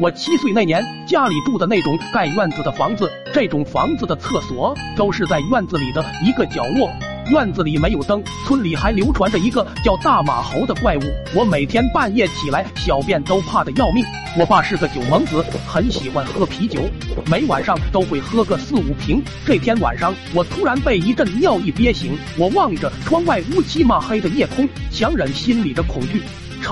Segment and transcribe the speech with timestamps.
[0.00, 6.90] 我七岁那年，家里住的那种盖院子的房子，这种房子的厕所都是在院子里的一个角落。
[7.30, 11.02] 院子里没有灯，村里还流传着一个叫大马猴的怪物。
[11.34, 14.04] 我每天半夜起来小便都怕的要命。
[14.36, 16.80] 我爸是个酒蒙子，很喜欢喝啤酒，
[17.30, 19.22] 每晚上都会喝个四五瓶。
[19.46, 26.22] 这天晚上，我突然被一阵尿意憋醒，我望着窗外乌漆嘛黑的夜空，强忍心里的恐惧，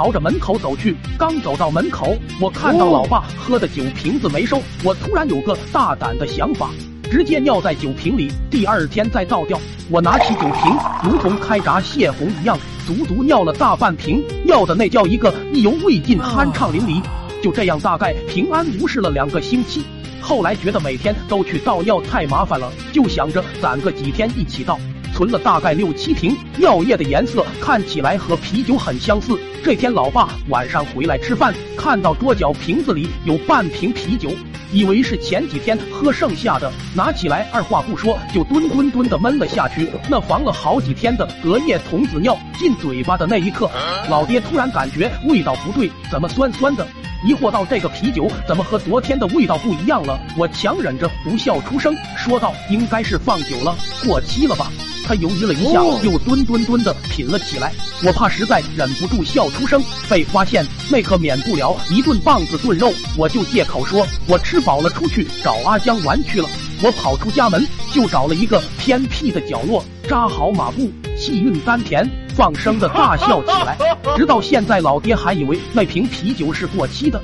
[0.01, 0.97] 朝着门口走去。
[1.19, 6.71] 刚走到门口，我看到老爸喝的酒瓶子没收，我突然有个大胆的想法。
[7.11, 9.61] 直接尿在酒瓶里，第二天再倒掉。
[9.91, 10.75] 我拿起酒瓶，
[11.05, 17.03] 如同开闸泄洪一样，足足尿了大半瓶，尿的那叫一个意犹未尽，酣畅淋漓。
[17.43, 19.85] 就这样，大概平安无事了两个星期。
[20.19, 24.79] 后来觉得每天都去倒尿太麻烦了，就想着攒个几天一起倒，
[25.21, 26.35] 存了大概六七瓶。
[26.57, 29.39] 尿液的颜色看起来和啤酒很相似。
[29.63, 34.31] 这天，老爸晚上回来吃饭，看到桌角瓶子里有半瓶啤酒。
[34.73, 39.91] 以为是前几天喝剩下的，拿起来二话不说就吨吨吨的闷了下去。
[40.09, 43.71] 那防了好几天的隔夜童子尿进嘴巴的那一刻，
[44.09, 46.87] 老爹突然感觉味道不对，怎么酸酸的？
[47.27, 50.19] 疑惑到这个啤酒怎么和昨天的味道不一样了？
[50.39, 54.73] 我强忍着不笑出声，说道：“应该是放久了，过期了吧。”
[55.11, 57.73] 他犹豫了一下，又蹲蹲蹲的品了起来。
[58.05, 62.93] 我怕实在忍不住笑出声，被发现，那可免不了一顿棒子炖肉。
[63.19, 66.49] 我就借口说，我吃饱了，出去找阿江玩去了。
[66.81, 70.89] 我跑出家门，就找了一个偏僻的角落，扎好马步，
[71.19, 73.77] 气韵丹田，放声的大笑起来。
[74.17, 77.21] 直到现在，老爹还以为那瓶啤酒是过期的。